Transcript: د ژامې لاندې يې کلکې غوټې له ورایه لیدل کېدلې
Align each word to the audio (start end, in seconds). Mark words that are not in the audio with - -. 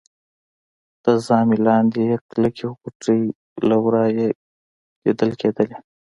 د 1.03 1.05
ژامې 1.25 1.57
لاندې 1.67 2.01
يې 2.09 2.17
کلکې 2.31 2.65
غوټې 2.77 3.19
له 3.67 3.75
ورایه 3.85 4.27
لیدل 5.03 5.31
کېدلې 5.41 5.77